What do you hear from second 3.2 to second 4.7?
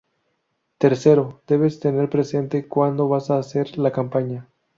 a hacer la campaña.